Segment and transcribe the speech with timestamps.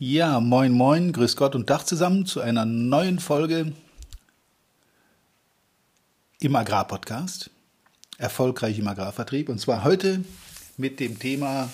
[0.00, 3.72] Ja, moin moin, grüß Gott und Dach zusammen zu einer neuen Folge
[6.38, 7.50] im Agrarpodcast.
[8.16, 9.48] Erfolgreich im Agrarvertrieb.
[9.48, 10.22] Und zwar heute
[10.76, 11.68] mit dem Thema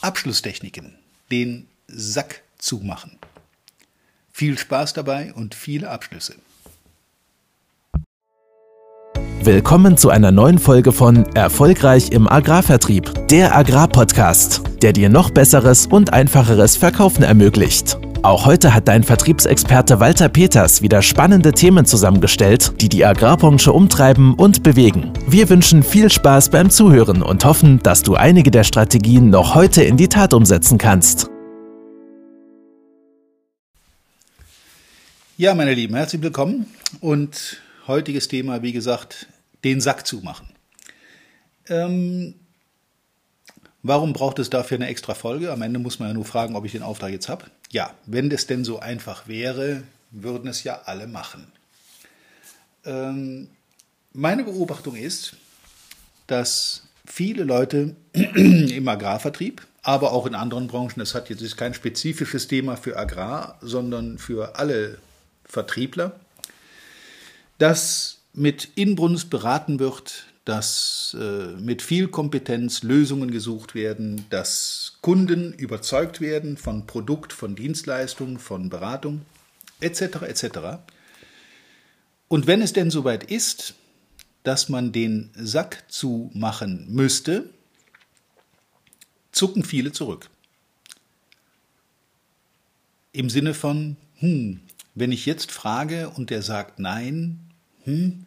[0.00, 0.94] Abschlusstechniken,
[1.32, 3.18] den Sack zumachen.
[4.30, 6.36] Viel Spaß dabei und viele Abschlüsse.
[9.40, 15.86] Willkommen zu einer neuen Folge von Erfolgreich im Agrarvertrieb, der Agrarpodcast, der dir noch besseres
[15.86, 17.98] und einfacheres Verkaufen ermöglicht.
[18.24, 24.32] Auch heute hat dein Vertriebsexperte Walter Peters wieder spannende Themen zusammengestellt, die die Agrarbranche umtreiben
[24.32, 25.12] und bewegen.
[25.28, 29.82] Wir wünschen viel Spaß beim Zuhören und hoffen, dass du einige der Strategien noch heute
[29.82, 31.28] in die Tat umsetzen kannst.
[35.36, 36.66] Ja, meine Lieben, herzlich willkommen
[37.00, 39.26] und heutiges Thema, wie gesagt,
[39.64, 40.48] den Sack zumachen.
[41.68, 42.36] Ähm,
[43.84, 45.52] warum braucht es dafür eine extra Folge?
[45.52, 47.44] Am Ende muss man ja nur fragen, ob ich den Auftrag jetzt habe.
[47.70, 51.46] Ja, wenn das denn so einfach wäre, würden es ja alle machen.
[52.84, 53.48] Ähm,
[54.12, 55.36] meine Beobachtung ist,
[56.26, 62.48] dass viele Leute im Agrarvertrieb, aber auch in anderen Branchen, das hat jetzt kein spezifisches
[62.48, 64.98] Thema für Agrar, sondern für alle
[65.44, 66.18] Vertriebler,
[67.58, 75.54] dass mit Inbrunst beraten wird, dass äh, mit viel Kompetenz Lösungen gesucht werden, dass Kunden
[75.54, 79.22] überzeugt werden von Produkt, von Dienstleistung, von Beratung
[79.80, 80.22] etc.
[80.22, 80.48] etc.
[82.28, 83.74] Und wenn es denn soweit ist,
[84.42, 87.48] dass man den Sack zumachen müsste,
[89.32, 90.28] zucken viele zurück.
[93.12, 94.60] Im Sinne von, hm,
[94.94, 97.40] wenn ich jetzt frage und der sagt nein,
[97.84, 98.26] hm,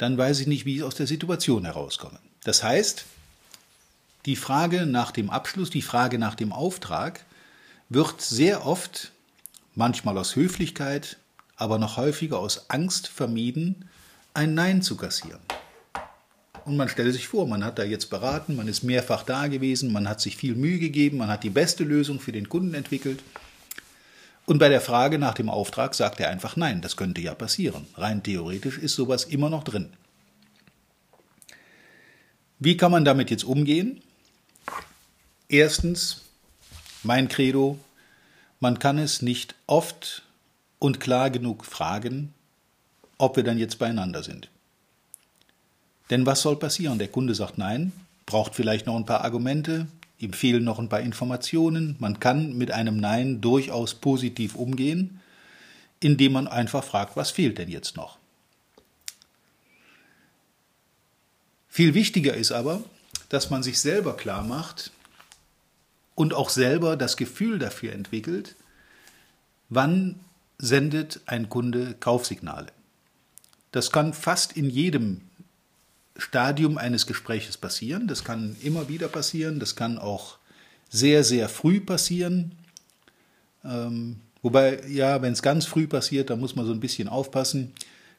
[0.00, 2.18] dann weiß ich nicht, wie ich aus der Situation herauskomme.
[2.42, 3.04] Das heißt,
[4.24, 7.26] die Frage nach dem Abschluss, die Frage nach dem Auftrag
[7.90, 9.12] wird sehr oft,
[9.74, 11.18] manchmal aus Höflichkeit,
[11.56, 13.90] aber noch häufiger aus Angst vermieden,
[14.32, 15.40] ein Nein zu kassieren.
[16.64, 19.92] Und man stelle sich vor, man hat da jetzt beraten, man ist mehrfach da gewesen,
[19.92, 23.22] man hat sich viel Mühe gegeben, man hat die beste Lösung für den Kunden entwickelt
[24.50, 27.86] und bei der Frage nach dem Auftrag sagt er einfach nein, das könnte ja passieren.
[27.94, 29.92] Rein theoretisch ist sowas immer noch drin.
[32.58, 34.02] Wie kann man damit jetzt umgehen?
[35.48, 36.22] Erstens,
[37.04, 37.78] mein Credo,
[38.58, 40.24] man kann es nicht oft
[40.80, 42.34] und klar genug fragen,
[43.18, 44.48] ob wir dann jetzt beieinander sind.
[46.10, 46.98] Denn was soll passieren?
[46.98, 47.92] Der Kunde sagt nein,
[48.26, 49.86] braucht vielleicht noch ein paar Argumente,
[50.20, 51.96] ihm fehlen noch ein paar Informationen.
[51.98, 55.20] Man kann mit einem Nein durchaus positiv umgehen,
[55.98, 58.18] indem man einfach fragt, was fehlt denn jetzt noch?
[61.68, 62.82] Viel wichtiger ist aber,
[63.28, 64.90] dass man sich selber klar macht
[66.14, 68.56] und auch selber das Gefühl dafür entwickelt,
[69.68, 70.20] wann
[70.58, 72.72] sendet ein Kunde Kaufsignale.
[73.72, 75.22] Das kann fast in jedem
[76.20, 78.06] Stadium eines Gespräches passieren.
[78.06, 79.58] Das kann immer wieder passieren.
[79.58, 80.36] Das kann auch
[80.90, 82.52] sehr, sehr früh passieren.
[83.64, 87.72] Ähm, wobei, ja, wenn es ganz früh passiert, dann muss man so ein bisschen aufpassen.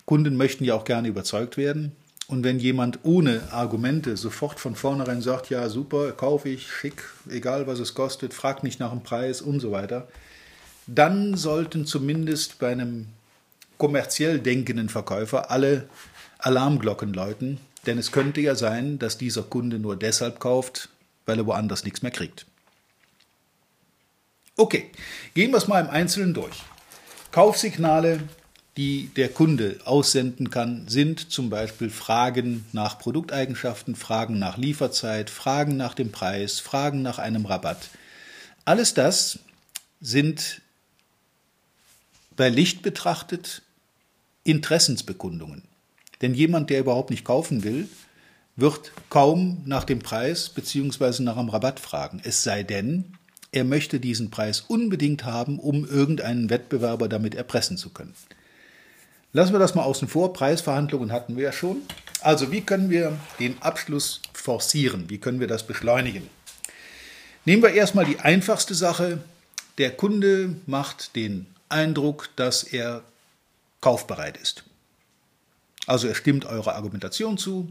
[0.06, 1.92] Kunden möchten ja auch gerne überzeugt werden.
[2.28, 7.68] Und wenn jemand ohne Argumente sofort von vornherein sagt, ja, super, kaufe ich, schick, egal
[7.68, 10.08] was es kostet, fragt nicht nach dem Preis und so weiter,
[10.88, 13.08] dann sollten zumindest bei einem
[13.78, 15.90] kommerziell denkenden Verkäufer alle
[16.40, 20.90] Alarmglocken läuten, denn es könnte ja sein, dass dieser Kunde nur deshalb kauft,
[21.26, 22.46] weil er woanders nichts mehr kriegt.
[24.58, 24.92] Okay,
[25.34, 26.62] gehen wir es mal im Einzelnen durch.
[27.32, 28.20] Kaufsignale,
[28.78, 35.78] die der Kunde aussenden kann, sind zum Beispiel Fragen nach Produkteigenschaften, Fragen nach Lieferzeit, Fragen
[35.78, 37.90] nach dem Preis, Fragen nach einem Rabatt.
[38.66, 39.40] Alles das
[40.02, 40.62] sind
[42.36, 43.62] bei Licht betrachtet
[44.44, 45.64] Interessensbekundungen.
[46.22, 47.88] Denn jemand, der überhaupt nicht kaufen will,
[48.56, 51.24] wird kaum nach dem Preis bzw.
[51.24, 52.22] nach einem Rabatt fragen.
[52.24, 53.06] Es sei denn,
[53.52, 58.14] er möchte diesen Preis unbedingt haben, um irgendeinen Wettbewerber damit erpressen zu können.
[59.34, 60.34] Lassen wir das mal außen vor.
[60.34, 61.78] Preisverhandlungen hatten wir ja schon.
[62.22, 65.10] Also wie können wir den Abschluss forcieren?
[65.10, 66.30] Wie können wir das beschleunigen?
[67.46, 69.20] Nehmen wir erstmal die einfachste Sache.
[69.78, 73.02] Der Kunde macht den Eindruck, dass er
[73.80, 74.64] kaufbereit ist.
[75.92, 77.70] Also er stimmt eurer Argumentation zu,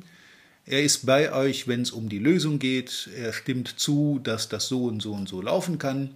[0.67, 4.69] er ist bei euch, wenn es um die Lösung geht, er stimmt zu, dass das
[4.69, 6.11] so und so und so laufen kann.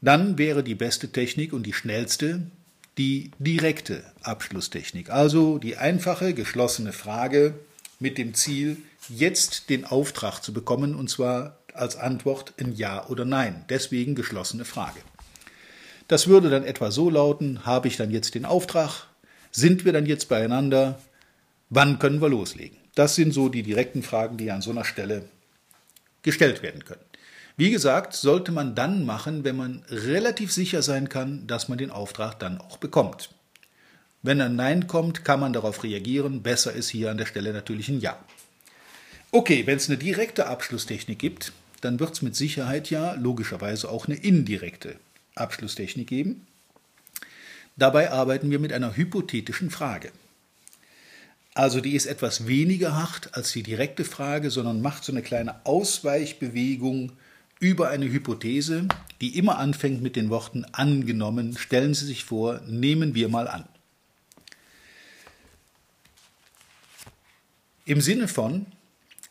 [0.00, 2.46] Dann wäre die beste Technik und die schnellste
[2.96, 7.52] die direkte Abschlusstechnik, also die einfache geschlossene Frage
[8.00, 8.78] mit dem Ziel,
[9.10, 13.66] jetzt den Auftrag zu bekommen, und zwar als Antwort ein Ja oder Nein.
[13.68, 15.00] Deswegen geschlossene Frage.
[16.08, 19.08] Das würde dann etwa so lauten, habe ich dann jetzt den Auftrag?
[19.56, 20.98] Sind wir dann jetzt beieinander?
[21.70, 22.76] Wann können wir loslegen?
[22.94, 25.30] Das sind so die direkten Fragen, die an so einer Stelle
[26.20, 27.00] gestellt werden können.
[27.56, 31.90] Wie gesagt, sollte man dann machen, wenn man relativ sicher sein kann, dass man den
[31.90, 33.30] Auftrag dann auch bekommt.
[34.22, 36.42] Wenn ein Nein kommt, kann man darauf reagieren.
[36.42, 38.22] Besser ist hier an der Stelle natürlich ein Ja.
[39.30, 44.06] Okay, wenn es eine direkte Abschlusstechnik gibt, dann wird es mit Sicherheit ja logischerweise auch
[44.06, 44.96] eine indirekte
[45.34, 46.46] Abschlusstechnik geben.
[47.76, 50.10] Dabei arbeiten wir mit einer hypothetischen Frage.
[51.54, 55.64] Also die ist etwas weniger hart als die direkte Frage, sondern macht so eine kleine
[55.64, 57.12] Ausweichbewegung
[57.60, 58.88] über eine Hypothese,
[59.20, 61.56] die immer anfängt mit den Worten angenommen.
[61.56, 63.64] Stellen Sie sich vor, nehmen wir mal an.
[67.86, 68.66] Im Sinne von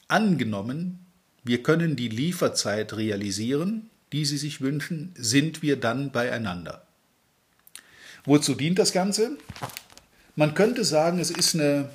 [0.07, 1.05] angenommen,
[1.43, 6.84] wir können die Lieferzeit realisieren, die Sie sich wünschen, sind wir dann beieinander.
[8.25, 9.37] Wozu dient das Ganze?
[10.35, 11.89] Man könnte sagen, es ist eine,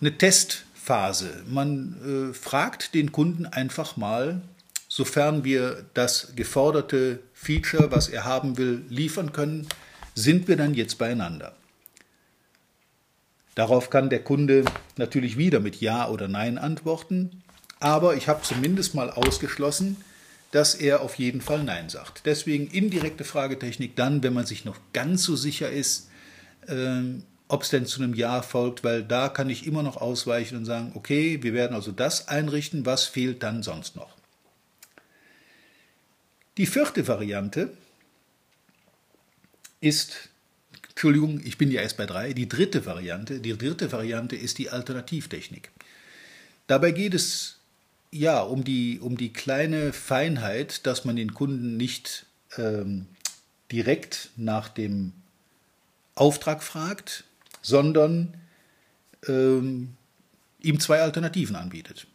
[0.00, 1.42] eine Testphase.
[1.48, 4.42] Man äh, fragt den Kunden einfach mal,
[4.88, 9.66] sofern wir das geforderte Feature, was er haben will, liefern können,
[10.14, 11.54] sind wir dann jetzt beieinander.
[13.54, 14.64] Darauf kann der Kunde
[14.96, 17.42] natürlich wieder mit Ja oder Nein antworten,
[17.80, 19.96] aber ich habe zumindest mal ausgeschlossen,
[20.52, 22.26] dass er auf jeden Fall Nein sagt.
[22.26, 26.10] Deswegen indirekte Fragetechnik dann, wenn man sich noch ganz so sicher ist,
[26.68, 27.02] äh,
[27.48, 30.64] ob es denn zu einem Ja folgt, weil da kann ich immer noch ausweichen und
[30.64, 34.16] sagen, okay, wir werden also das einrichten, was fehlt dann sonst noch.
[36.58, 37.70] Die vierte Variante
[39.80, 40.28] ist,
[40.90, 44.68] Entschuldigung, ich bin ja erst bei drei, die dritte Variante, die dritte Variante ist die
[44.68, 45.70] Alternativtechnik.
[46.66, 47.58] Dabei geht es
[48.12, 52.26] ja um die, um die kleine Feinheit, dass man den Kunden nicht
[52.56, 53.06] ähm,
[53.72, 55.12] direkt nach dem
[56.14, 57.24] Auftrag fragt,
[57.62, 58.36] sondern
[59.26, 59.96] ähm,
[60.60, 62.06] ihm zwei Alternativen anbietet.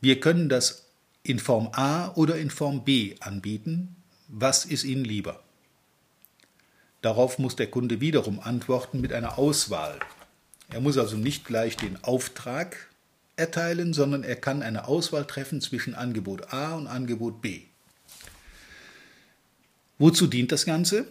[0.00, 0.86] Wir können das
[1.22, 3.96] in Form A oder in Form B anbieten.
[4.28, 5.42] Was ist Ihnen lieber?
[7.00, 9.98] Darauf muss der Kunde wiederum antworten mit einer Auswahl.
[10.70, 12.88] Er muss also nicht gleich den Auftrag
[13.36, 17.62] erteilen, sondern er kann eine Auswahl treffen zwischen Angebot A und Angebot B.
[19.98, 21.06] Wozu dient das Ganze?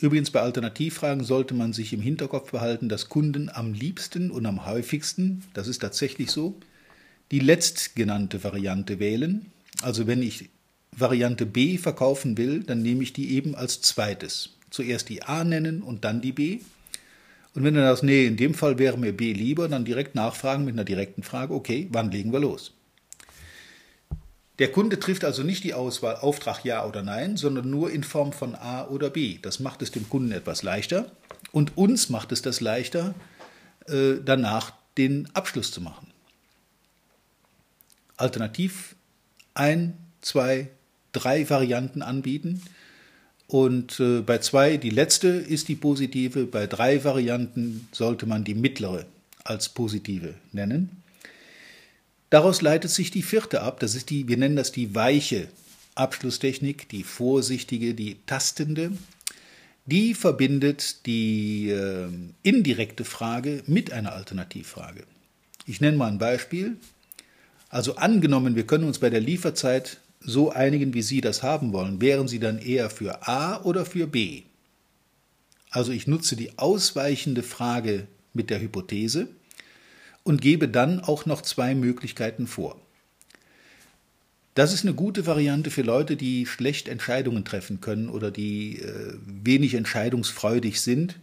[0.00, 4.66] Übrigens bei Alternativfragen sollte man sich im Hinterkopf behalten, dass Kunden am liebsten und am
[4.66, 6.58] häufigsten, das ist tatsächlich so,
[7.30, 9.46] die letztgenannte Variante wählen.
[9.82, 10.50] Also wenn ich
[10.92, 14.50] Variante B verkaufen will, dann nehme ich die eben als zweites.
[14.70, 16.60] Zuerst die A nennen und dann die B.
[17.54, 20.64] Und wenn er das, nee, in dem Fall wäre mir B lieber, dann direkt nachfragen
[20.64, 22.72] mit einer direkten Frage, okay, wann legen wir los?
[24.58, 28.32] Der Kunde trifft also nicht die Auswahl Auftrag ja oder nein, sondern nur in Form
[28.32, 29.38] von A oder B.
[29.42, 31.10] Das macht es dem Kunden etwas leichter
[31.52, 33.14] und uns macht es das leichter,
[33.86, 36.14] äh, danach den Abschluss zu machen
[38.16, 38.96] alternativ
[39.54, 40.70] ein, zwei,
[41.12, 42.62] drei Varianten anbieten.
[43.46, 48.54] Und äh, bei zwei, die letzte ist die positive, bei drei Varianten sollte man die
[48.54, 49.06] mittlere
[49.44, 51.02] als positive nennen.
[52.30, 55.48] Daraus leitet sich die vierte ab, das ist die, wir nennen das die weiche
[55.94, 58.92] Abschlusstechnik, die vorsichtige, die tastende.
[59.86, 62.08] Die verbindet die äh,
[62.42, 65.04] indirekte Frage mit einer Alternativfrage.
[65.66, 66.76] Ich nenne mal ein Beispiel.
[67.68, 72.00] Also angenommen, wir können uns bei der Lieferzeit so einigen, wie Sie das haben wollen,
[72.00, 74.42] wären Sie dann eher für A oder für B?
[75.70, 79.28] Also ich nutze die ausweichende Frage mit der Hypothese
[80.22, 82.80] und gebe dann auch noch zwei Möglichkeiten vor.
[84.54, 89.14] Das ist eine gute Variante für Leute, die schlecht Entscheidungen treffen können oder die äh,
[89.26, 91.18] wenig entscheidungsfreudig sind,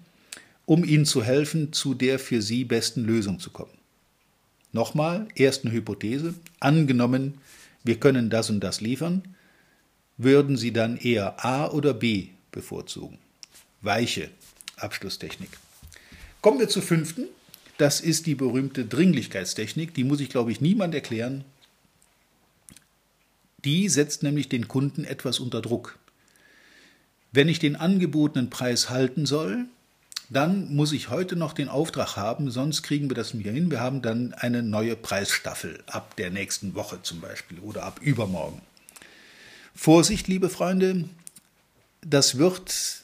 [0.65, 3.71] um ihnen zu helfen, zu der für sie besten Lösung zu kommen.
[4.73, 6.33] Nochmal, erst eine Hypothese.
[6.59, 7.35] Angenommen,
[7.83, 9.23] wir können das und das liefern,
[10.17, 13.17] würden Sie dann eher A oder B bevorzugen?
[13.81, 14.29] Weiche
[14.77, 15.49] Abschlusstechnik.
[16.41, 17.27] Kommen wir zur fünften.
[17.77, 19.93] Das ist die berühmte Dringlichkeitstechnik.
[19.93, 21.43] Die muss ich, glaube ich, niemand erklären.
[23.63, 25.97] Die setzt nämlich den Kunden etwas unter Druck.
[27.31, 29.65] Wenn ich den angebotenen Preis halten soll,
[30.31, 33.69] dann muss ich heute noch den Auftrag haben, sonst kriegen wir das nicht hin.
[33.69, 38.61] Wir haben dann eine neue Preisstaffel ab der nächsten Woche zum Beispiel oder ab übermorgen.
[39.75, 41.03] Vorsicht, liebe Freunde,
[41.99, 43.03] das wird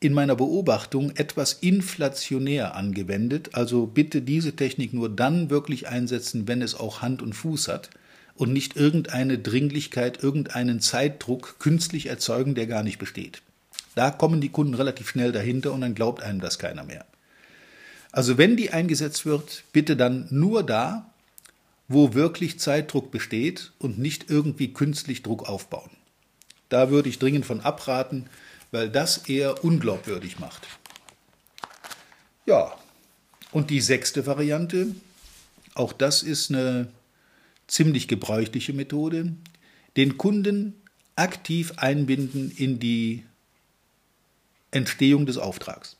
[0.00, 3.50] in meiner Beobachtung etwas inflationär angewendet.
[3.54, 7.90] Also bitte diese Technik nur dann wirklich einsetzen, wenn es auch Hand und Fuß hat.
[8.34, 13.40] und nicht irgendeine Dringlichkeit, irgendeinen Zeitdruck künstlich erzeugen, der gar nicht besteht.
[13.96, 17.06] Da kommen die Kunden relativ schnell dahinter und dann glaubt einem das keiner mehr.
[18.12, 21.10] Also wenn die eingesetzt wird, bitte dann nur da,
[21.88, 25.90] wo wirklich Zeitdruck besteht und nicht irgendwie künstlich Druck aufbauen.
[26.68, 28.26] Da würde ich dringend von abraten,
[28.70, 30.66] weil das eher unglaubwürdig macht.
[32.44, 32.76] Ja,
[33.50, 34.88] und die sechste Variante,
[35.74, 36.88] auch das ist eine
[37.66, 39.32] ziemlich gebräuchliche Methode,
[39.96, 40.74] den Kunden
[41.14, 43.24] aktiv einbinden in die
[44.76, 45.96] Entstehung des Auftrags.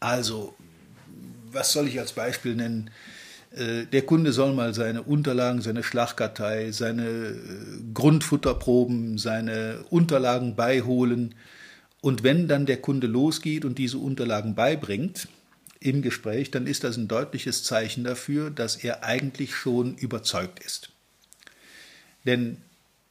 [0.00, 0.54] Also,
[1.52, 2.90] was soll ich als Beispiel nennen?
[3.54, 7.36] Äh, der Kunde soll mal seine Unterlagen, seine Schlagkartei, seine äh,
[7.92, 11.34] Grundfutterproben, seine Unterlagen beiholen.
[12.00, 15.28] Und wenn dann der Kunde losgeht und diese Unterlagen beibringt
[15.80, 20.90] im Gespräch, dann ist das ein deutliches Zeichen dafür, dass er eigentlich schon überzeugt ist.
[22.26, 22.58] Denn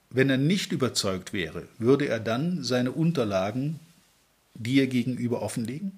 [0.10, 3.80] wenn er nicht überzeugt wäre, würde er dann seine Unterlagen
[4.54, 5.92] dir gegenüber offenlegen?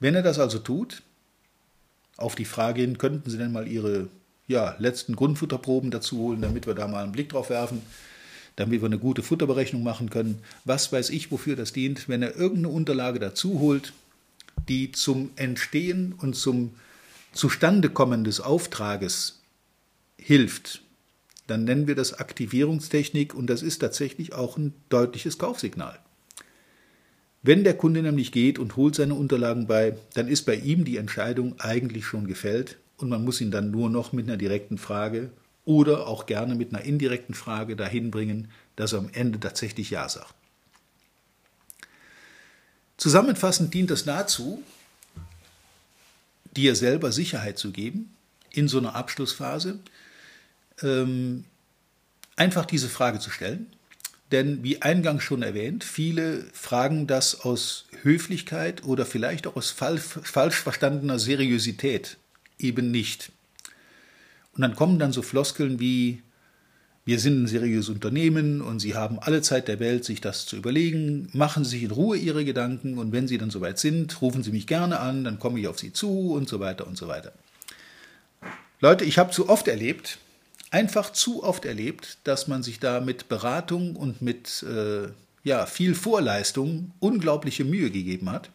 [0.00, 1.02] Wenn er das also tut,
[2.16, 4.08] auf die Frage hin, könnten Sie denn mal Ihre
[4.46, 7.82] ja, letzten Grundfutterproben dazu holen, damit wir da mal einen Blick drauf werfen,
[8.56, 10.40] damit wir eine gute Futterberechnung machen können.
[10.64, 13.92] Was weiß ich, wofür das dient, wenn er irgendeine Unterlage dazu holt,
[14.68, 16.74] die zum Entstehen und zum
[17.32, 19.40] Zustandekommen des Auftrages
[20.18, 20.82] hilft,
[21.46, 25.98] dann nennen wir das Aktivierungstechnik und das ist tatsächlich auch ein deutliches Kaufsignal.
[27.46, 30.96] Wenn der Kunde nämlich geht und holt seine Unterlagen bei, dann ist bei ihm die
[30.96, 35.30] Entscheidung eigentlich schon gefällt und man muss ihn dann nur noch mit einer direkten Frage
[35.66, 40.08] oder auch gerne mit einer indirekten Frage dahin bringen, dass er am Ende tatsächlich Ja
[40.08, 40.32] sagt.
[42.96, 44.62] Zusammenfassend dient es dazu,
[46.56, 48.14] dir selber Sicherheit zu geben
[48.52, 49.80] in so einer Abschlussphase,
[50.80, 51.44] ähm,
[52.36, 53.66] einfach diese Frage zu stellen
[54.34, 60.56] denn wie eingangs schon erwähnt, viele fragen das aus Höflichkeit oder vielleicht auch aus falsch
[60.56, 62.16] verstandener Seriosität
[62.58, 63.30] eben nicht.
[64.54, 66.20] Und dann kommen dann so Floskeln wie,
[67.04, 70.56] wir sind ein seriöses Unternehmen und Sie haben alle Zeit der Welt, sich das zu
[70.56, 71.28] überlegen.
[71.32, 74.50] Machen Sie sich in Ruhe Ihre Gedanken und wenn Sie dann soweit sind, rufen Sie
[74.50, 77.32] mich gerne an, dann komme ich auf Sie zu und so weiter und so weiter.
[78.80, 80.18] Leute, ich habe zu oft erlebt,
[80.74, 85.08] einfach zu oft erlebt, dass man sich da mit Beratung und mit äh,
[85.44, 88.50] ja, viel Vorleistung unglaubliche Mühe gegeben hat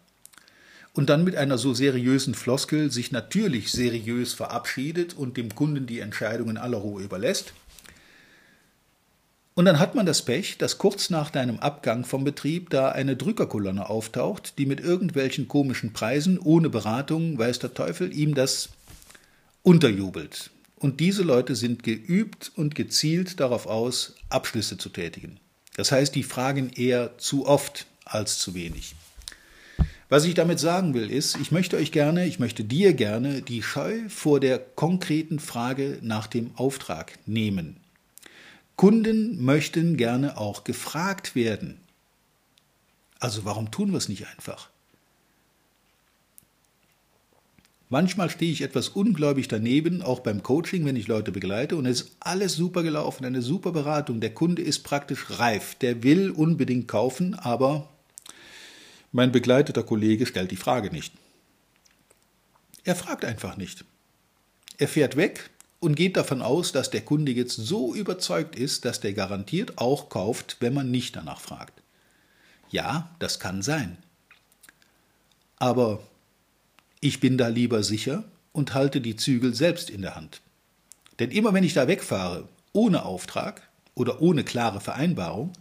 [0.92, 6.02] und dann mit einer so seriösen Floskel sich natürlich seriös verabschiedet und dem Kunden die
[6.02, 7.54] Entscheidung in aller Ruhe überlässt.
[9.54, 13.16] Und dann hat man das Pech, dass kurz nach deinem Abgang vom Betrieb da eine
[13.16, 18.70] Drückerkolonne auftaucht, die mit irgendwelchen komischen Preisen ohne Beratung, weiß der Teufel, ihm das
[19.64, 20.52] unterjubelt.
[20.80, 25.40] Und diese Leute sind geübt und gezielt darauf aus, Abschlüsse zu tätigen.
[25.76, 28.96] Das heißt, die fragen eher zu oft als zu wenig.
[30.08, 33.62] Was ich damit sagen will, ist, ich möchte euch gerne, ich möchte dir gerne die
[33.62, 37.78] Scheu vor der konkreten Frage nach dem Auftrag nehmen.
[38.76, 41.80] Kunden möchten gerne auch gefragt werden.
[43.20, 44.70] Also warum tun wir es nicht einfach?
[47.92, 52.02] Manchmal stehe ich etwas ungläubig daneben, auch beim Coaching, wenn ich Leute begleite, und es
[52.02, 54.20] ist alles super gelaufen, eine super Beratung.
[54.22, 57.90] Der Kunde ist praktisch reif, der will unbedingt kaufen, aber
[59.12, 61.14] mein begleiteter Kollege stellt die Frage nicht.
[62.84, 63.84] Er fragt einfach nicht.
[64.78, 69.00] Er fährt weg und geht davon aus, dass der Kunde jetzt so überzeugt ist, dass
[69.00, 71.82] der garantiert auch kauft, wenn man nicht danach fragt.
[72.70, 73.98] Ja, das kann sein.
[75.58, 76.04] Aber
[77.02, 80.42] ich bin da lieber sicher und halte die Zügel selbst in der Hand.
[81.20, 85.54] Denn immer wenn ich da wegfahre, ohne Auftrag oder ohne klare Vereinbarung,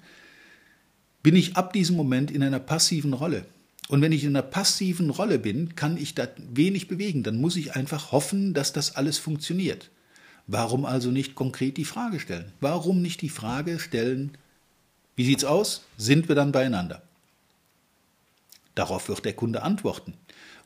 [1.23, 3.45] bin ich ab diesem Moment in einer passiven Rolle.
[3.89, 7.23] Und wenn ich in einer passiven Rolle bin, kann ich da wenig bewegen.
[7.23, 9.91] Dann muss ich einfach hoffen, dass das alles funktioniert.
[10.47, 12.53] Warum also nicht konkret die Frage stellen?
[12.61, 14.37] Warum nicht die Frage stellen,
[15.17, 15.85] wie sieht's aus?
[15.97, 17.03] Sind wir dann beieinander?
[18.75, 20.15] Darauf wird der Kunde antworten.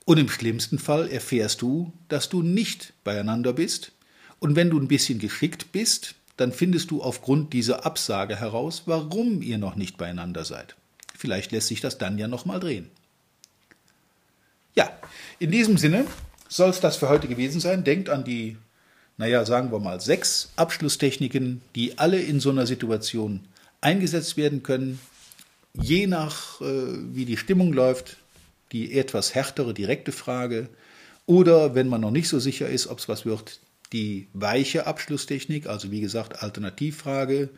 [0.04, 3.92] Und im schlimmsten Fall erfährst du, dass du nicht beieinander bist.
[4.40, 9.42] Und wenn du ein bisschen geschickt bist, dann findest du aufgrund dieser Absage heraus, warum
[9.42, 10.74] ihr noch nicht beieinander seid.
[11.16, 12.90] Vielleicht lässt sich das dann ja nochmal drehen.
[14.74, 14.90] Ja,
[15.38, 16.06] in diesem Sinne
[16.48, 17.84] soll es das für heute gewesen sein.
[17.84, 18.56] Denkt an die,
[19.18, 23.46] naja, sagen wir mal, sechs Abschlusstechniken, die alle in so einer Situation
[23.80, 24.98] eingesetzt werden können.
[25.74, 26.64] Je nach, äh,
[27.14, 28.16] wie die Stimmung läuft,
[28.72, 30.68] die etwas härtere, direkte Frage.
[31.26, 33.60] Oder wenn man noch nicht so sicher ist, ob es was wird,
[33.92, 37.50] die weiche Abschlusstechnik, also wie gesagt Alternativfrage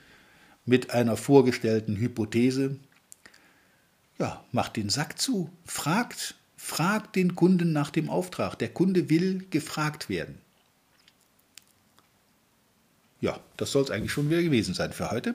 [0.67, 2.77] mit einer vorgestellten Hypothese.
[4.19, 8.57] Ja, macht den Sack zu, fragt, fragt den Kunden nach dem Auftrag.
[8.59, 10.39] Der Kunde will gefragt werden.
[13.21, 15.35] Ja, das soll es eigentlich schon wieder gewesen sein für heute.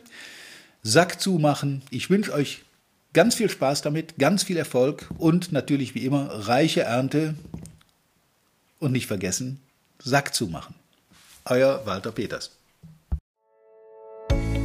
[0.84, 1.82] Sack zumachen.
[1.90, 2.64] Ich wünsche euch
[3.14, 7.36] ganz viel Spaß damit, ganz viel Erfolg und natürlich wie immer reiche Ernte.
[8.80, 9.60] Und nicht vergessen,
[10.02, 10.74] Sack zumachen.
[11.44, 12.52] Euer Walter Peters.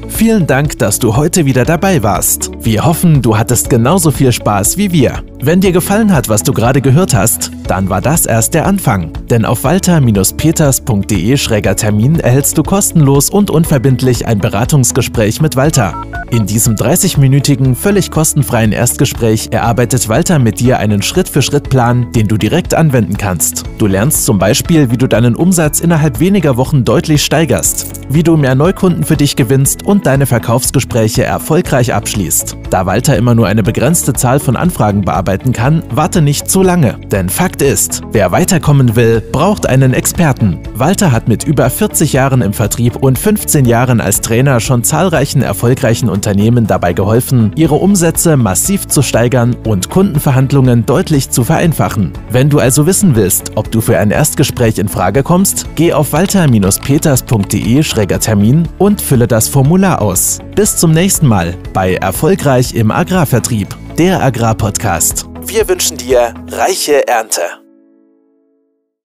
[0.09, 2.51] Vielen Dank, dass du heute wieder dabei warst.
[2.61, 5.23] Wir hoffen, du hattest genauso viel Spaß wie wir.
[5.43, 9.13] Wenn dir gefallen hat, was du gerade gehört hast, dann war das erst der Anfang.
[9.29, 15.95] Denn auf walter-peters.de-termin erhältst du kostenlos und unverbindlich ein Beratungsgespräch mit Walter.
[16.31, 22.75] In diesem 30-minütigen, völlig kostenfreien Erstgespräch erarbeitet Walter mit dir einen Schritt-für-Schritt-Plan, den du direkt
[22.75, 23.65] anwenden kannst.
[23.79, 28.37] Du lernst zum Beispiel, wie du deinen Umsatz innerhalb weniger Wochen deutlich steigerst, wie du
[28.37, 32.57] mehr Neukunden für dich gewinnst und deine Verkaufsgespräche erfolgreich abschließt.
[32.71, 36.99] Da Walter immer nur eine begrenzte Zahl von Anfragen bearbeiten kann, warte nicht zu lange.
[37.11, 40.59] Denn Fakt ist, wer weiterkommen will, braucht einen Experten.
[40.75, 45.43] Walter hat mit über 40 Jahren im Vertrieb und 15 Jahren als Trainer schon zahlreichen
[45.43, 52.13] erfolgreichen Unternehmen dabei geholfen, ihre Umsätze massiv zu steigern und Kundenverhandlungen deutlich zu vereinfachen.
[52.31, 56.13] Wenn du also wissen willst, ob du für ein Erstgespräch in Frage kommst, geh auf
[56.13, 59.49] walter-peters.de-termin und fülle das
[59.85, 60.39] Formular aus.
[60.57, 65.27] Bis zum nächsten Mal bei Erfolgreich im Agrarvertrieb, der Agrarpodcast.
[65.43, 67.64] Wir wünschen dir reiche Ernte.